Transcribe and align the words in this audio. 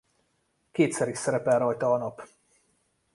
Kétszer 0.71 1.07
is 1.07 1.17
szerepel 1.17 1.59
rajta 1.59 1.93
a 1.93 1.97
Nap. 1.97 2.27